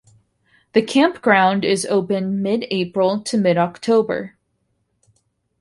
[0.73, 4.35] The campground is open mid-April to mid-October.